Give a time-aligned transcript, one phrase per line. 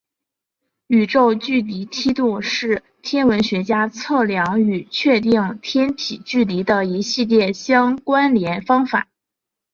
[0.87, 9.07] 宇宙距离梯度是天文学家测量与确定天体距离的一系列相关联方法。